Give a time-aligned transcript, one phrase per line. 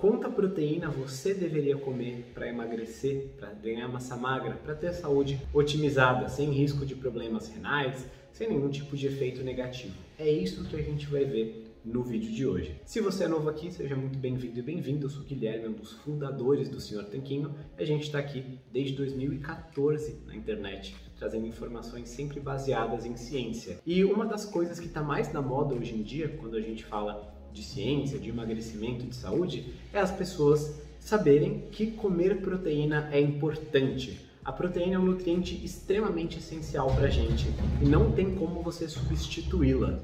[0.00, 6.26] quanta proteína você deveria comer para emagrecer, para ganhar massa magra, para ter saúde otimizada,
[6.26, 9.94] sem risco de problemas renais, sem nenhum tipo de efeito negativo.
[10.18, 12.80] É isso que a gente vai ver no vídeo de hoje.
[12.86, 15.04] Se você é novo aqui, seja muito bem-vindo e bem-vindo.
[15.04, 17.54] Eu sou o Guilherme, um dos fundadores do Senhor Tanquinho.
[17.76, 23.78] A gente está aqui desde 2014 na internet, trazendo informações sempre baseadas em ciência.
[23.84, 26.84] E uma das coisas que está mais na moda hoje em dia, quando a gente
[26.86, 33.20] fala de ciência, de emagrecimento, de saúde, é as pessoas saberem que comer proteína é
[33.20, 34.20] importante.
[34.44, 37.46] A proteína é um nutriente extremamente essencial para a gente
[37.80, 39.98] e não tem como você substituí-la.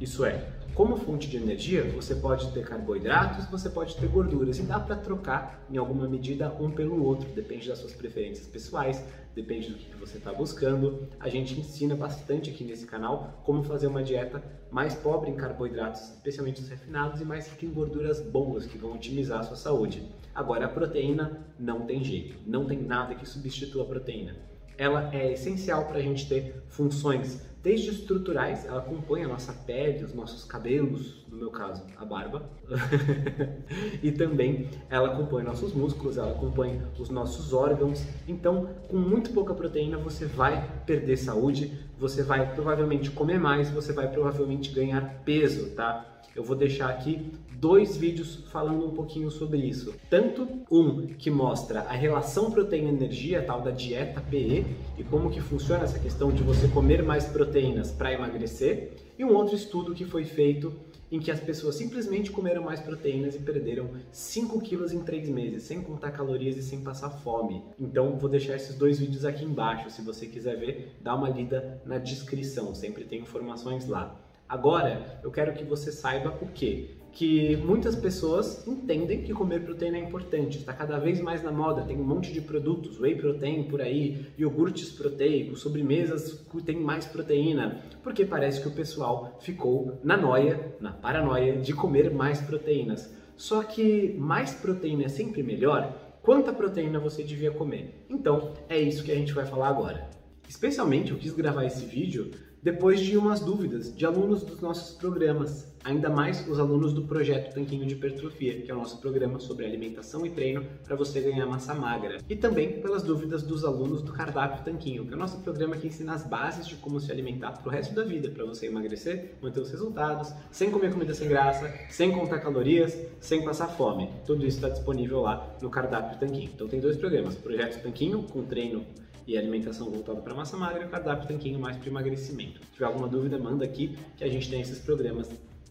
[0.00, 4.62] Isso é, como fonte de energia, você pode ter carboidratos, você pode ter gorduras e
[4.62, 9.02] dá para trocar em alguma medida um pelo outro, depende das suas preferências pessoais,
[9.34, 11.08] depende do que você está buscando.
[11.18, 16.10] A gente ensina bastante aqui nesse canal como fazer uma dieta mais pobre em carboidratos,
[16.10, 20.06] especialmente os refinados, e mais rica em gorduras boas que vão otimizar a sua saúde.
[20.34, 25.32] Agora, a proteína não tem jeito, não tem nada que substitua a proteína ela é
[25.32, 30.44] essencial para a gente ter funções desde estruturais, ela compõe a nossa pele, os nossos
[30.44, 32.48] cabelos, no meu caso, a barba,
[34.00, 38.06] e também ela compõe nossos músculos, ela compõe os nossos órgãos.
[38.28, 43.92] Então, com muito pouca proteína, você vai perder saúde, você vai provavelmente comer mais, você
[43.92, 46.15] vai provavelmente ganhar peso, tá?
[46.36, 49.94] Eu vou deixar aqui dois vídeos falando um pouquinho sobre isso.
[50.10, 54.66] Tanto um que mostra a relação proteína-energia, tal da dieta PE,
[54.98, 59.34] e como que funciona essa questão de você comer mais proteínas para emagrecer, e um
[59.34, 60.74] outro estudo que foi feito
[61.10, 65.62] em que as pessoas simplesmente comeram mais proteínas e perderam 5 quilos em 3 meses,
[65.62, 67.62] sem contar calorias e sem passar fome.
[67.80, 71.80] Então vou deixar esses dois vídeos aqui embaixo, se você quiser ver, dá uma lida
[71.86, 74.20] na descrição, sempre tem informações lá.
[74.48, 76.96] Agora, eu quero que você saiba o quê?
[77.16, 80.58] que muitas pessoas entendem que comer proteína é importante.
[80.58, 84.26] Está cada vez mais na moda, tem um monte de produtos, whey protein por aí,
[84.36, 90.76] iogurtes proteicos, sobremesas que tem mais proteína, porque parece que o pessoal ficou na noia,
[90.78, 93.10] na paranoia de comer mais proteínas.
[93.34, 96.18] Só que mais proteína é sempre melhor?
[96.20, 98.04] Quanta proteína você devia comer?
[98.10, 100.10] Então, é isso que a gente vai falar agora.
[100.48, 102.30] Especialmente eu quis gravar esse vídeo
[102.66, 107.54] depois de umas dúvidas de alunos dos nossos programas, ainda mais os alunos do projeto
[107.54, 111.46] Tanquinho de Hipertrofia, que é o nosso programa sobre alimentação e treino para você ganhar
[111.46, 115.38] massa magra, e também pelas dúvidas dos alunos do Cardápio Tanquinho, que é o nosso
[115.42, 118.44] programa que ensina as bases de como se alimentar para o resto da vida, para
[118.44, 123.68] você emagrecer, manter os resultados, sem comer comida sem graça, sem contar calorias, sem passar
[123.68, 124.10] fome.
[124.26, 126.50] Tudo isso está disponível lá no Cardápio Tanquinho.
[126.52, 128.84] Então tem dois programas, Projeto Tanquinho com treino
[129.26, 132.60] e alimentação voltada para massa magra cardápio tanquinho mais para emagrecimento.
[132.64, 135.30] Se tiver alguma dúvida, manda aqui que a gente tem esses programas,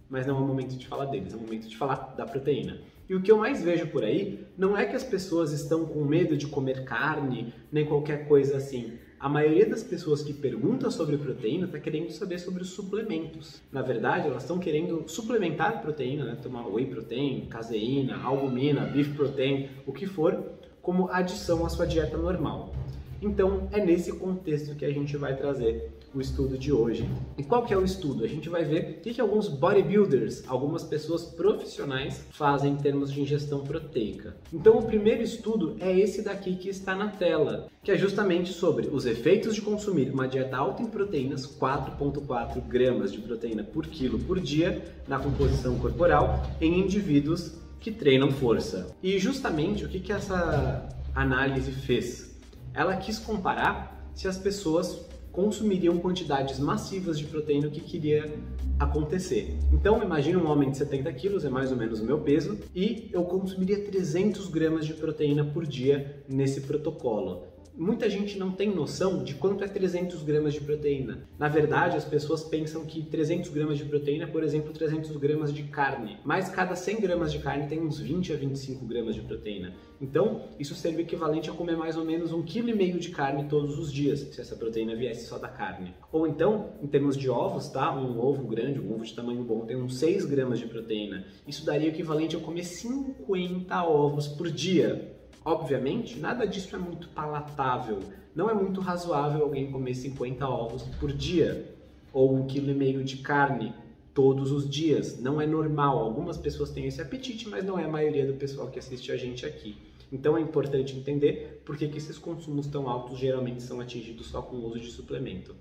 [0.10, 2.80] mas não é o momento de falar deles, é o momento de falar da proteína.
[3.08, 6.04] E o que eu mais vejo por aí não é que as pessoas estão com
[6.04, 8.98] medo de comer carne, nem qualquer coisa assim.
[9.20, 13.62] A maioria das pessoas que pergunta sobre proteína está querendo saber sobre os suplementos.
[13.72, 16.38] Na verdade, elas estão querendo suplementar proteína, né?
[16.42, 20.52] tomar whey protein, caseína, albumina, beef protein, o que for,
[20.82, 22.74] como adição à sua dieta normal.
[23.22, 27.08] Então é nesse contexto que a gente vai trazer o estudo de hoje.
[27.38, 28.24] E qual que é o estudo?
[28.24, 33.12] A gente vai ver o que, que alguns bodybuilders, algumas pessoas profissionais fazem em termos
[33.12, 34.38] de ingestão proteica.
[34.54, 38.88] Então o primeiro estudo é esse daqui que está na tela, que é justamente sobre
[38.88, 44.18] os efeitos de consumir uma dieta alta em proteínas, 4.4 gramas de proteína por quilo
[44.20, 48.96] por dia na composição corporal em indivíduos que treinam força.
[49.04, 52.35] E justamente o que, que essa análise fez?
[52.76, 58.34] Ela quis comparar se as pessoas consumiriam quantidades massivas de proteína, que queria
[58.80, 59.58] acontecer.
[59.72, 63.10] Então, imagine um homem de 70 quilos, é mais ou menos o meu peso, e
[63.12, 69.24] eu consumiria 300 gramas de proteína por dia nesse protocolo muita gente não tem noção
[69.24, 71.28] de quanto é 300 gramas de proteína.
[71.38, 75.54] Na verdade, as pessoas pensam que 300 gramas de proteína é, por exemplo, 300 gramas
[75.54, 76.18] de carne.
[76.24, 79.74] Mas cada 100 gramas de carne tem uns 20 a 25 gramas de proteína.
[80.00, 83.10] Então, isso seria o equivalente a comer mais ou menos um quilo e meio de
[83.10, 85.94] carne todos os dias, se essa proteína viesse só da carne.
[86.12, 87.96] Ou então, em termos de ovos, tá?
[87.96, 91.26] Um ovo grande, um ovo de tamanho bom, tem uns 6 gramas de proteína.
[91.48, 95.15] Isso daria o equivalente a comer 50 ovos por dia.
[95.46, 98.00] Obviamente, nada disso é muito palatável.
[98.36, 101.72] Não é muito razoável alguém comer 50 ovos por dia
[102.12, 103.72] ou um quilo e meio de carne
[104.12, 105.22] todos os dias.
[105.22, 106.00] Não é normal.
[106.00, 109.18] Algumas pessoas têm esse apetite, mas não é a maioria do pessoal que assiste a
[109.18, 109.78] gente aqui.
[110.12, 114.42] Então é importante entender por que, que esses consumos tão altos geralmente são atingidos só
[114.42, 115.56] com o uso de suplemento.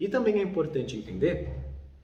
[0.00, 1.48] E também é importante entender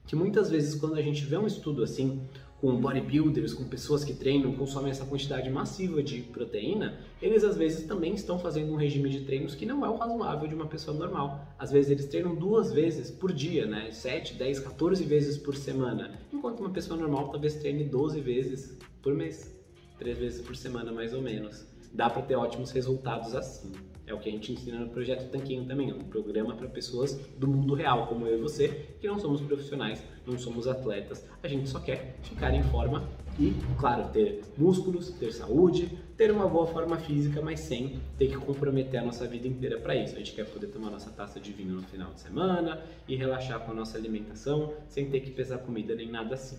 [0.07, 2.21] que muitas vezes quando a gente vê um estudo assim,
[2.59, 7.85] com bodybuilders, com pessoas que treinam, consomem essa quantidade massiva de proteína, eles às vezes
[7.87, 10.95] também estão fazendo um regime de treinos que não é o razoável de uma pessoa
[10.95, 11.47] normal.
[11.57, 13.91] Às vezes eles treinam duas vezes por dia, né?
[13.91, 19.13] 7, 10, 14 vezes por semana, enquanto uma pessoa normal talvez treine 12 vezes por
[19.13, 19.55] mês,
[19.97, 21.68] 3 vezes por semana mais ou menos.
[21.93, 23.71] Dá para ter ótimos resultados assim.
[24.09, 27.13] É o que a gente ensina no projeto Tanquinho também, é um programa para pessoas
[27.37, 31.23] do mundo real, como eu e você, que não somos profissionais, não somos atletas.
[31.43, 33.07] A gente só quer ficar em forma
[33.39, 38.37] e, claro, ter músculos, ter saúde, ter uma boa forma física, mas sem ter que
[38.37, 40.15] comprometer a nossa vida inteira para isso.
[40.15, 43.59] A gente quer poder tomar nossa taça de vinho no final de semana e relaxar
[43.59, 46.57] com a nossa alimentação, sem ter que pesar comida nem nada assim.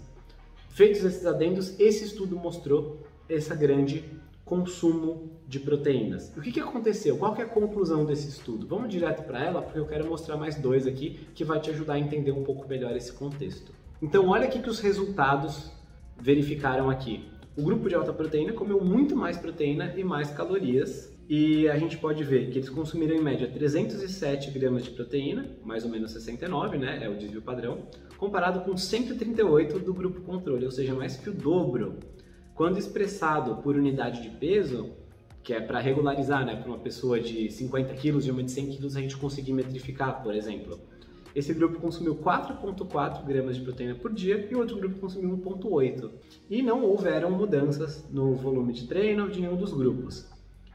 [0.68, 4.04] Feitos esses adendos, esse estudo mostrou essa grande
[4.50, 6.36] consumo de proteínas.
[6.36, 7.16] O que, que aconteceu?
[7.16, 8.66] Qual que é a conclusão desse estudo?
[8.66, 11.94] Vamos direto para ela, porque eu quero mostrar mais dois aqui que vai te ajudar
[11.94, 13.72] a entender um pouco melhor esse contexto.
[14.02, 15.70] Então, olha aqui que os resultados
[16.20, 17.28] verificaram aqui.
[17.56, 21.96] O grupo de alta proteína comeu muito mais proteína e mais calorias, e a gente
[21.96, 26.76] pode ver que eles consumiram em média 307 gramas de proteína, mais ou menos 69,
[26.76, 26.98] né?
[27.04, 27.86] É o desvio padrão,
[28.18, 32.00] comparado com 138 do grupo controle, ou seja, mais que o dobro.
[32.60, 34.90] Quando expressado por unidade de peso,
[35.42, 38.66] que é para regularizar, né, para uma pessoa de 50 quilos e uma de 100
[38.72, 40.78] quilos, a gente conseguir metrificar, por exemplo.
[41.34, 46.10] Esse grupo consumiu 4,4 gramas de proteína por dia e o outro grupo consumiu 1,8.
[46.50, 50.28] E não houveram mudanças no volume de treino de nenhum dos grupos.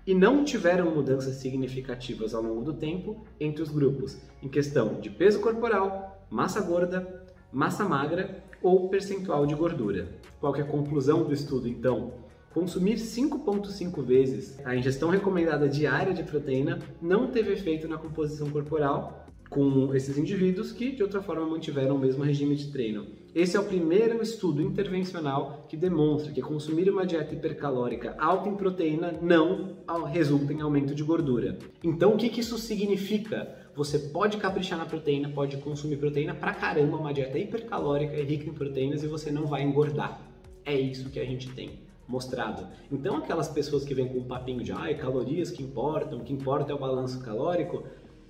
[0.08, 5.12] E não tiveram mudanças significativas ao longo do tempo entre os grupos, em questão de
[5.12, 10.08] peso corporal, massa gorda, massa magra ou percentual de gordura.
[10.40, 12.14] Qual é a conclusão do estudo então?
[12.52, 19.28] Consumir 5,5 vezes a ingestão recomendada diária de proteína não teve efeito na composição corporal
[19.52, 23.06] com esses indivíduos que de outra forma mantiveram o mesmo regime de treino.
[23.36, 28.56] Esse é o primeiro estudo intervencional que demonstra que consumir uma dieta hipercalórica alta em
[28.56, 29.76] proteína não
[30.10, 31.60] resulta em aumento de gordura.
[31.84, 33.54] Então, o que, que isso significa?
[33.76, 38.50] Você pode caprichar na proteína, pode consumir proteína pra caramba, uma dieta hipercalórica e rica
[38.50, 40.18] em proteínas e você não vai engordar.
[40.64, 42.66] É isso que a gente tem mostrado.
[42.90, 46.32] Então, aquelas pessoas que vêm com um papinho de ah, calorias que importam, o que
[46.32, 47.84] importa é o balanço calórico,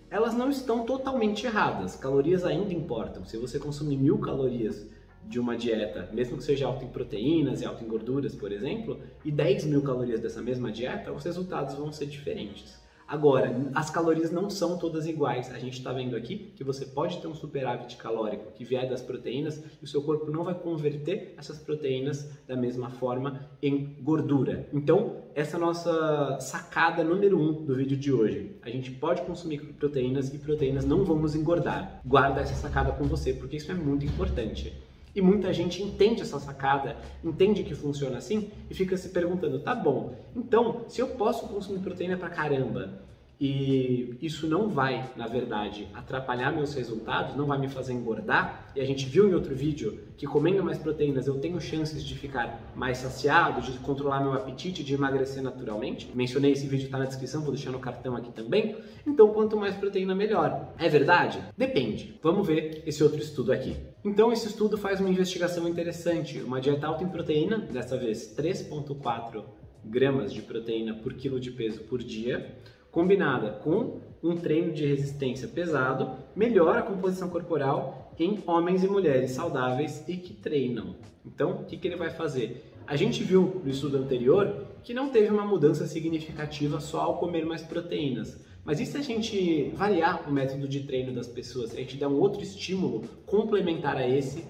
[0.09, 1.95] elas não estão totalmente erradas.
[1.95, 3.23] Calorias ainda importam.
[3.23, 4.94] Se você consumir mil calorias
[5.27, 8.99] de uma dieta, mesmo que seja alta em proteínas e alta em gorduras, por exemplo,
[9.23, 12.85] e 10 mil calorias dessa mesma dieta, os resultados vão ser diferentes.
[13.07, 15.51] Agora, as calorias não são todas iguais.
[15.53, 19.01] A gente está vendo aqui que você pode ter um superávit calórico que vier das
[19.01, 24.67] proteínas e o seu corpo não vai converter essas proteínas da mesma forma em gordura.
[24.73, 28.55] Então, essa é a nossa sacada número um do vídeo de hoje.
[28.63, 32.01] A gente pode consumir proteínas e proteínas não vão nos engordar.
[32.03, 34.73] Guarda essa sacada com você porque isso é muito importante.
[35.15, 39.73] E muita gente entende essa sacada, entende que funciona assim e fica se perguntando: tá
[39.73, 43.01] bom, então se eu posso consumir proteína pra caramba
[43.39, 48.71] e isso não vai, na verdade, atrapalhar meus resultados, não vai me fazer engordar.
[48.75, 52.15] E a gente viu em outro vídeo que comendo mais proteínas eu tenho chances de
[52.15, 56.09] ficar mais saciado, de controlar meu apetite, de emagrecer naturalmente.
[56.15, 58.77] Mencionei esse vídeo, está na descrição, vou deixar no cartão aqui também.
[59.05, 60.73] Então, quanto mais proteína, melhor.
[60.77, 61.43] É verdade?
[61.57, 62.17] Depende.
[62.23, 63.75] Vamos ver esse outro estudo aqui.
[64.03, 66.39] Então, esse estudo faz uma investigação interessante.
[66.39, 69.43] Uma dieta alta em proteína, dessa vez 3,4
[69.83, 72.55] gramas de proteína por quilo de peso por dia
[72.95, 79.31] combinada com um treino de resistência pesado, melhora a composição corporal em homens e mulheres
[79.31, 80.95] saudáveis e que treinam.
[81.25, 82.71] Então, o que, que ele vai fazer?
[82.87, 87.45] A gente viu no estudo anterior que não teve uma mudança significativa só ao comer
[87.45, 88.39] mais proteínas.
[88.63, 91.73] Mas e se a gente variar o método de treino das pessoas?
[91.73, 94.45] A gente der um outro estímulo complementar a esse,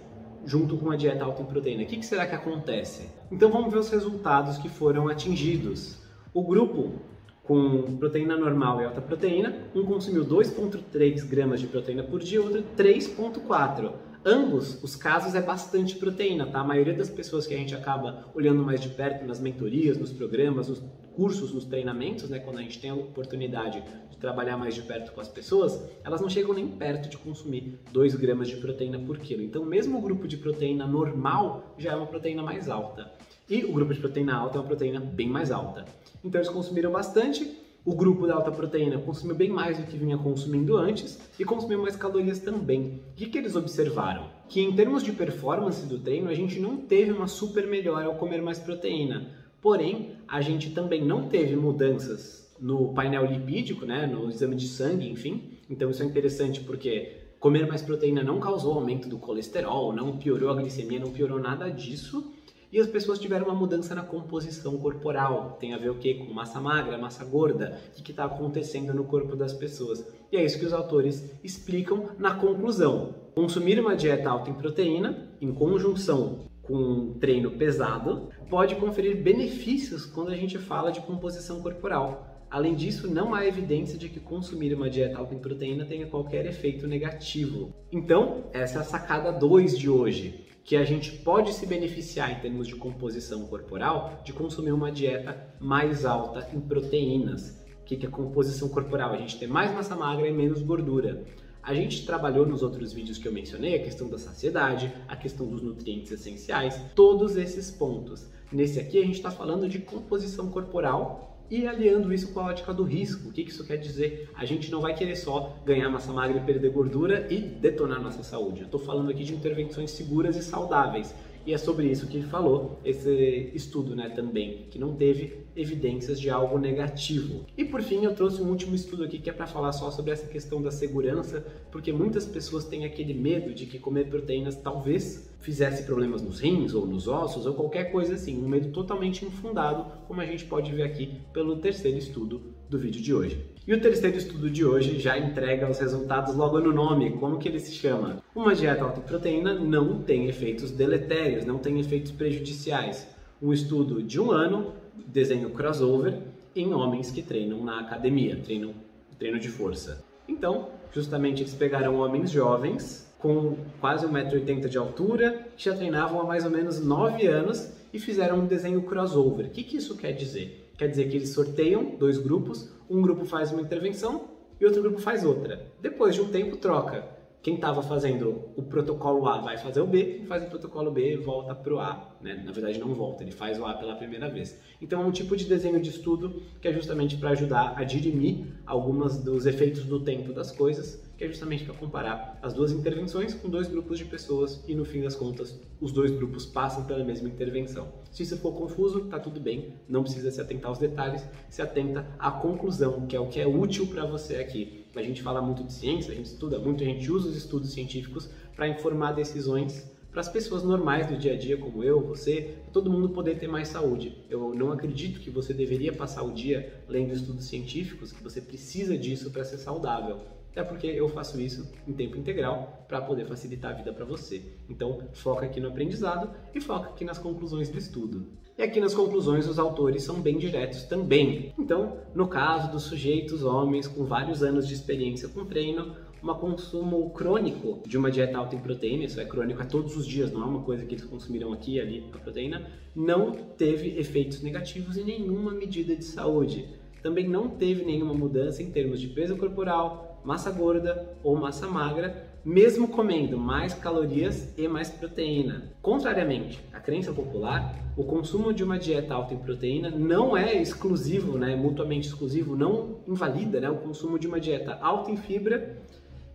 [0.46, 1.82] junto com a dieta alta em proteína?
[1.82, 3.10] O que, que será que acontece?
[3.32, 5.98] Então vamos ver os resultados que foram atingidos.
[6.32, 7.02] O grupo
[7.46, 12.64] com proteína normal e alta proteína, um consumiu 2,3 gramas de proteína por dia, outro
[12.76, 13.92] 3,4.
[14.28, 16.60] Ambos os casos é bastante proteína, tá?
[16.60, 20.12] A maioria das pessoas que a gente acaba olhando mais de perto nas mentorias, nos
[20.12, 20.82] programas, nos
[21.16, 25.12] cursos, nos treinamentos, né, quando a gente tem a oportunidade de trabalhar mais de perto
[25.14, 29.20] com as pessoas, elas não chegam nem perto de consumir 2 gramas de proteína por
[29.20, 29.44] quilo.
[29.44, 33.12] Então, mesmo o grupo de proteína normal já é uma proteína mais alta.
[33.50, 35.86] E o grupo de proteína alta é uma proteína bem mais alta.
[36.24, 37.64] Então eles consumiram bastante.
[37.86, 41.80] O grupo da alta proteína consumiu bem mais do que vinha consumindo antes e consumiu
[41.80, 43.04] mais calorias também.
[43.12, 44.28] O que, que eles observaram?
[44.50, 48.16] Que em termos de performance do treino, a gente não teve uma super melhora ao
[48.16, 49.30] comer mais proteína.
[49.62, 55.08] Porém, a gente também não teve mudanças no painel lipídico, né, no exame de sangue,
[55.08, 55.52] enfim.
[55.70, 60.50] Então isso é interessante porque comer mais proteína não causou aumento do colesterol, não piorou
[60.50, 62.34] a glicemia, não piorou nada disso
[62.76, 65.56] e as pessoas tiveram uma mudança na composição corporal.
[65.62, 66.14] Tem a ver o que?
[66.16, 70.06] Com massa magra, massa gorda, o que está acontecendo no corpo das pessoas.
[70.30, 73.16] E é isso que os autores explicam na conclusão.
[73.34, 80.06] Consumir uma dieta alta em proteína, em conjunção com um treino pesado, pode conferir benefícios
[80.06, 82.46] quando a gente fala de composição corporal.
[82.52, 86.46] Além disso, não há evidência de que consumir uma dieta alta em proteína tenha qualquer
[86.46, 87.74] efeito negativo.
[87.90, 92.40] Então, essa é a sacada 2 de hoje, que a gente pode se beneficiar em
[92.40, 97.64] termos de composição corporal de consumir uma dieta mais alta em proteínas.
[97.82, 99.14] O que é composição corporal?
[99.14, 101.24] A gente tem mais massa magra e menos gordura.
[101.62, 105.46] A gente trabalhou nos outros vídeos que eu mencionei a questão da saciedade, a questão
[105.46, 108.26] dos nutrientes essenciais, todos esses pontos.
[108.52, 112.74] Nesse aqui a gente está falando de composição corporal e aliando isso com a ótica
[112.74, 114.30] do risco, o que isso quer dizer?
[114.36, 118.24] A gente não vai querer só ganhar massa magra e perder gordura e detonar nossa
[118.24, 118.62] saúde.
[118.62, 121.14] Eu estou falando aqui de intervenções seguras e saudáveis.
[121.46, 126.20] E é sobre isso que ele falou, esse estudo né, também, que não teve evidências
[126.20, 127.46] de algo negativo.
[127.56, 130.12] E por fim, eu trouxe um último estudo aqui que é para falar só sobre
[130.12, 135.30] essa questão da segurança, porque muitas pessoas têm aquele medo de que comer proteínas talvez
[135.40, 139.86] fizesse problemas nos rins ou nos ossos ou qualquer coisa assim, um medo totalmente infundado,
[140.08, 143.46] como a gente pode ver aqui pelo terceiro estudo do vídeo de hoje.
[143.68, 147.12] E o terceiro estudo de hoje já entrega os resultados logo no nome.
[147.12, 148.22] Como que ele se chama?
[148.36, 153.08] Uma dieta alta em proteína não tem efeitos deletérios, não tem efeitos prejudiciais.
[153.42, 154.74] Um estudo de um ano,
[155.08, 156.20] desenho crossover,
[156.56, 158.74] em homens que treinam na academia, treinam
[159.18, 160.04] treino de força.
[160.28, 166.24] Então, justamente eles pegaram homens jovens com quase 1,80m de altura, que já treinavam há
[166.24, 169.48] mais ou menos 9 anos e fizeram um desenho crossover.
[169.48, 170.65] O que, que isso quer dizer?
[170.78, 174.30] Quer dizer que eles sorteiam dois grupos, um grupo faz uma intervenção
[174.60, 175.72] e outro grupo faz outra.
[175.82, 177.15] Depois de um tempo, troca.
[177.46, 181.18] Quem estava fazendo o protocolo A vai fazer o B, quem faz o protocolo B
[181.18, 182.18] volta para o A.
[182.20, 182.42] Né?
[182.44, 184.60] Na verdade, não volta, ele faz o A pela primeira vez.
[184.82, 188.48] Então, é um tipo de desenho de estudo que é justamente para ajudar a dirimir
[188.66, 193.34] alguns dos efeitos do tempo das coisas que é justamente para comparar as duas intervenções
[193.34, 197.04] com dois grupos de pessoas e no fim das contas os dois grupos passam pela
[197.04, 197.90] mesma intervenção.
[198.12, 202.08] Se isso for confuso, tá tudo bem, não precisa se atentar aos detalhes, se atenta
[202.18, 204.85] à conclusão, que é o que é útil para você aqui.
[204.96, 207.74] A gente fala muito de ciência, a gente estuda muito, a gente usa os estudos
[207.74, 212.56] científicos para informar decisões para as pessoas normais do dia a dia, como eu, você,
[212.72, 214.16] todo mundo poder ter mais saúde.
[214.30, 218.98] Eu não acredito que você deveria passar o dia lendo estudos científicos, que você precisa
[218.98, 220.22] disso para ser saudável
[220.56, 224.42] até porque eu faço isso em tempo integral para poder facilitar a vida para você.
[224.70, 228.26] Então, foca aqui no aprendizado e foca aqui nas conclusões do estudo.
[228.58, 231.54] E aqui nas conclusões os autores são bem diretos também.
[231.60, 235.94] Então, no caso dos sujeitos homens com vários anos de experiência com treino,
[236.24, 240.08] um consumo crônico de uma dieta alta em proteína, isso é crônico a todos os
[240.08, 244.00] dias, não é uma coisa que eles consumiram aqui e ali a proteína, não teve
[244.00, 246.66] efeitos negativos em nenhuma medida de saúde.
[247.04, 252.35] Também não teve nenhuma mudança em termos de peso corporal, massa gorda ou massa magra,
[252.46, 255.72] mesmo comendo mais calorias e mais proteína.
[255.82, 261.40] Contrariamente à crença popular, o consumo de uma dieta alta em proteína não é exclusivo,
[261.40, 265.76] né, mutuamente exclusivo, não invalida né, o consumo de uma dieta alta em fibra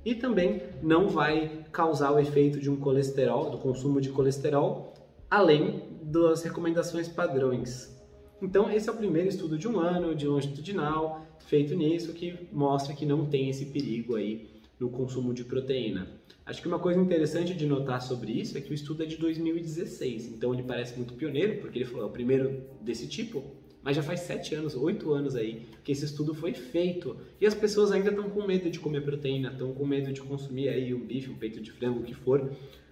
[0.04, 4.92] e também não vai causar o efeito de um colesterol, do consumo de colesterol,
[5.30, 7.96] além das recomendações padrões.
[8.42, 12.94] Então, esse é o primeiro estudo de um ano de longitudinal feito nisso que mostra
[12.94, 16.08] que não tem esse perigo aí no consumo de proteína.
[16.46, 19.16] Acho que uma coisa interessante de notar sobre isso é que o estudo é de
[19.16, 23.44] 2016, então ele parece muito pioneiro, porque ele falou, é o primeiro desse tipo,
[23.82, 27.54] mas já faz sete anos, oito anos aí que esse estudo foi feito e as
[27.54, 31.06] pessoas ainda estão com medo de comer proteína, estão com medo de consumir aí um
[31.06, 32.50] bife, um peito de frango, o que for,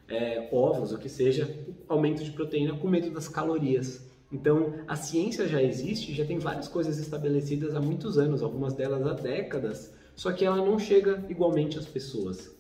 [0.09, 1.49] é, ovos, o que seja,
[1.89, 4.07] aumento de proteína com medo das calorias.
[4.31, 9.07] Então, a ciência já existe, já tem várias coisas estabelecidas há muitos anos, algumas delas
[9.07, 12.51] há décadas, só que ela não chega igualmente às pessoas.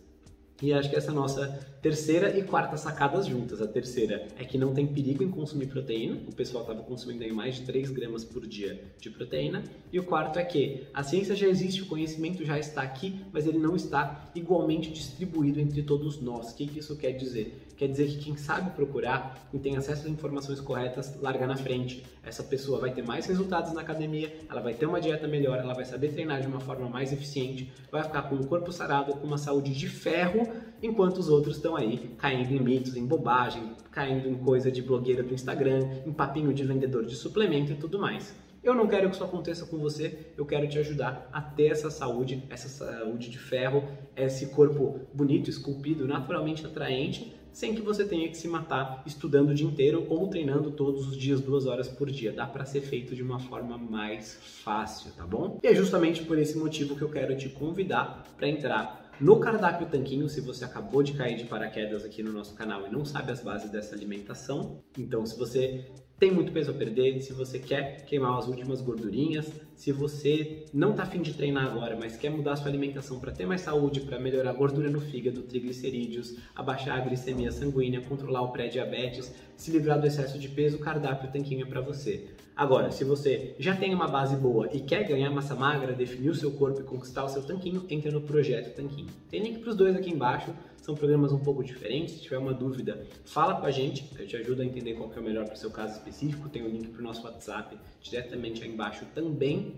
[0.62, 3.62] E acho que essa é a nossa terceira e quarta sacadas juntas.
[3.62, 7.32] A terceira é que não tem perigo em consumir proteína, o pessoal estava consumindo aí
[7.32, 9.62] mais de 3 gramas por dia de proteína.
[9.92, 13.46] E o quarto é que a ciência já existe, o conhecimento já está aqui, mas
[13.46, 16.50] ele não está igualmente distribuído entre todos nós.
[16.50, 17.68] O que, que isso quer dizer?
[17.78, 22.04] quer dizer que quem sabe procurar e tem acesso às informações corretas larga na frente.
[22.24, 25.72] Essa pessoa vai ter mais resultados na academia, ela vai ter uma dieta melhor, ela
[25.72, 29.26] vai saber treinar de uma forma mais eficiente, vai ficar com o corpo sarado, com
[29.26, 30.46] uma saúde de ferro,
[30.82, 35.22] enquanto os outros estão aí caindo em mitos, em bobagem, caindo em coisa de blogueira
[35.22, 38.34] do Instagram, em papinho de vendedor de suplemento e tudo mais.
[38.62, 41.90] Eu não quero que isso aconteça com você, eu quero te ajudar a ter essa
[41.90, 43.84] saúde, essa saúde de ferro,
[44.16, 49.54] esse corpo bonito, esculpido, naturalmente atraente, sem que você tenha que se matar estudando o
[49.54, 52.32] dia inteiro ou treinando todos os dias duas horas por dia.
[52.32, 55.58] Dá para ser feito de uma forma mais fácil, tá bom?
[55.62, 59.88] E é justamente por esse motivo que eu quero te convidar para entrar no cardápio
[59.88, 63.32] Tanquinho, se você acabou de cair de paraquedas aqui no nosso canal e não sabe
[63.32, 68.04] as bases dessa alimentação, então se você tem muito peso a perder, se você quer
[68.04, 72.56] queimar as últimas gordurinhas, se você não está afim de treinar agora, mas quer mudar
[72.56, 77.00] sua alimentação para ter mais saúde, para melhorar a gordura no fígado, triglicerídeos, abaixar a
[77.00, 81.68] glicemia sanguínea, controlar o pré-diabetes, se livrar do excesso de peso, o cardápio tanquinho é
[81.68, 82.26] para você.
[82.56, 86.34] Agora, se você já tem uma base boa e quer ganhar massa magra, definir o
[86.34, 89.06] seu corpo e conquistar o seu tanquinho, entra no projeto Tanquinho.
[89.30, 90.52] Tem link para os dois aqui embaixo,
[90.88, 92.14] são programas um pouco diferentes.
[92.14, 95.20] Se tiver uma dúvida, fala com a gente, eu te ajudo a entender qual é
[95.20, 96.48] o melhor para o seu caso específico.
[96.48, 99.74] Tem o um link para o nosso WhatsApp diretamente aí embaixo também.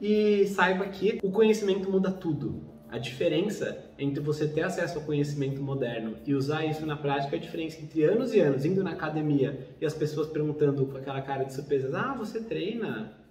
[0.00, 2.62] E saiba que o conhecimento muda tudo.
[2.88, 7.38] A diferença entre você ter acesso ao conhecimento moderno e usar isso na prática é
[7.40, 11.20] a diferença entre anos e anos indo na academia e as pessoas perguntando com aquela
[11.20, 13.23] cara de surpresa: Ah, você treina?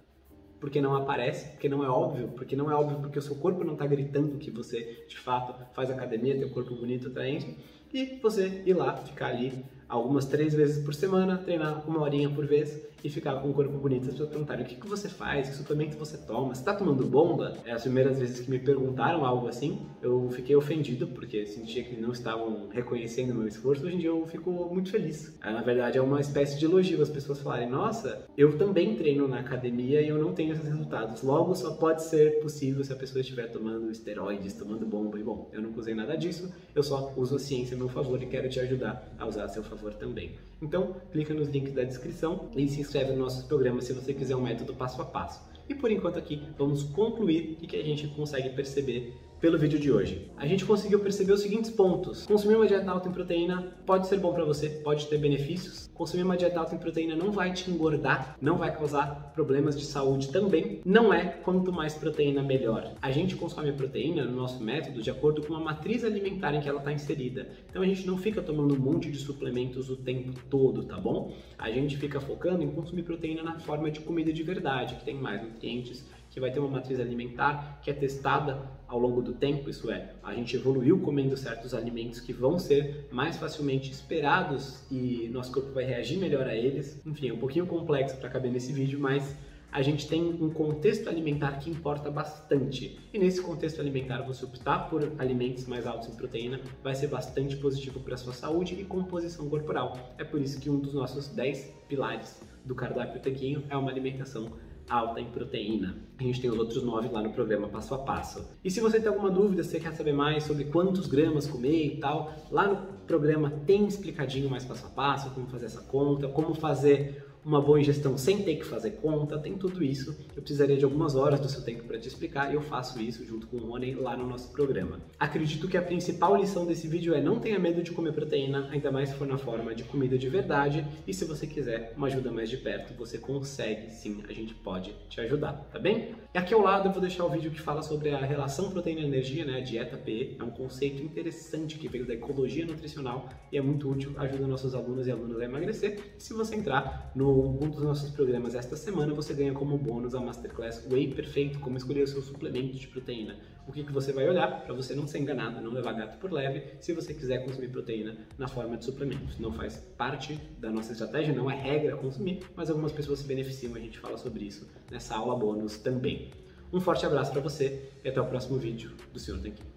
[0.64, 3.62] Porque não aparece, porque não é óbvio, porque não é óbvio porque o seu corpo
[3.62, 7.54] não está gritando que você de fato faz academia, tem um corpo bonito, atraente,
[7.92, 12.46] e você ir lá, ficar ali algumas três vezes por semana, treinar uma horinha por
[12.46, 14.04] vez e ficar com um corpo bonito.
[14.04, 17.04] As pessoas perguntaram o que, que você faz, que suplemento você toma, você está tomando
[17.04, 17.54] bomba?
[17.66, 22.00] É, as primeiras vezes que me perguntaram algo assim, eu fiquei ofendido porque sentia que
[22.00, 23.84] não estavam reconhecendo o meu esforço.
[23.84, 25.38] Hoje em dia eu fico muito feliz.
[25.44, 29.28] É, na verdade é uma espécie de elogio as pessoas falarem: nossa, eu também treino
[29.28, 31.22] na academia e eu não tenho esses resultados.
[31.22, 35.18] Logo só pode ser possível se a pessoa estiver tomando esteroides, tomando bomba.
[35.18, 38.22] E bom, eu nunca usei nada disso, eu só uso a ciência a meu favor
[38.22, 40.36] e quero te ajudar a usar a seu favor também.
[40.64, 44.34] Então, clica nos links da descrição e se inscreve no nosso programa se você quiser
[44.34, 45.42] um método passo a passo.
[45.68, 49.92] E por enquanto aqui, vamos concluir o que a gente consegue perceber pelo vídeo de
[49.92, 50.30] hoje.
[50.38, 52.24] A gente conseguiu perceber os seguintes pontos.
[52.26, 55.83] Consumir uma dieta alta em proteína pode ser bom para você, pode ter benefícios.
[55.94, 59.84] Consumir uma dieta alta em proteína não vai te engordar, não vai causar problemas de
[59.84, 60.80] saúde também.
[60.84, 62.94] Não é quanto mais proteína melhor.
[63.00, 66.60] A gente consome a proteína no nosso método de acordo com a matriz alimentar em
[66.60, 67.48] que ela está inserida.
[67.70, 71.32] Então a gente não fica tomando um monte de suplementos o tempo todo, tá bom?
[71.56, 75.14] A gente fica focando em consumir proteína na forma de comida de verdade, que tem
[75.14, 79.70] mais nutrientes, que vai ter uma matriz alimentar que é testada ao longo do tempo,
[79.70, 85.30] isso é, a gente evoluiu comendo certos alimentos que vão ser mais facilmente esperados e
[85.32, 87.00] nosso corpo vai reagir melhor a eles.
[87.06, 89.36] Enfim, é um pouquinho complexo para caber nesse vídeo, mas
[89.70, 92.98] a gente tem um contexto alimentar que importa bastante.
[93.12, 97.56] E nesse contexto alimentar, você optar por alimentos mais altos em proteína vai ser bastante
[97.56, 99.96] positivo para a sua saúde e composição corporal.
[100.18, 104.52] É por isso que um dos nossos 10 pilares do cardápio Tequinho é uma alimentação
[104.88, 105.96] alta em proteína.
[106.18, 108.44] A gente tem os outros nove lá no programa passo a passo.
[108.64, 111.96] E se você tem alguma dúvida, se quer saber mais sobre quantos gramas comer e
[111.98, 116.54] tal, lá no programa tem explicadinho mais passo a passo, como fazer essa conta, como
[116.54, 120.16] fazer uma boa ingestão sem ter que fazer conta, tem tudo isso.
[120.34, 123.24] Eu precisaria de algumas horas do seu tempo para te explicar e eu faço isso
[123.24, 125.00] junto com o Rony lá no nosso programa.
[125.18, 128.90] Acredito que a principal lição desse vídeo é não tenha medo de comer proteína, ainda
[128.90, 130.86] mais se for na forma de comida de verdade.
[131.06, 134.94] E se você quiser uma ajuda mais de perto, você consegue sim, a gente pode
[135.08, 136.14] te ajudar, tá bem?
[136.34, 139.44] E aqui ao lado eu vou deixar o vídeo que fala sobre a relação proteína-energia,
[139.44, 140.36] né, a dieta PE.
[140.38, 144.74] É um conceito interessante que veio da ecologia nutricional e é muito útil, ajuda nossos
[144.74, 146.14] alunos e alunas a emagrecer.
[146.18, 150.20] Se você entrar no um dos nossos programas esta semana, você ganha como bônus a
[150.20, 153.36] Masterclass Whey Perfeito, como escolher o seu suplemento de proteína.
[153.66, 156.30] O que, que você vai olhar para você não ser enganado, não levar gato por
[156.30, 159.38] leve, se você quiser consumir proteína na forma de suplementos.
[159.38, 163.74] Não faz parte da nossa estratégia, não é regra consumir, mas algumas pessoas se beneficiam,
[163.74, 166.30] a gente fala sobre isso nessa aula bônus também.
[166.72, 169.73] Um forte abraço para você e até o próximo vídeo do Senhor Tanquinho.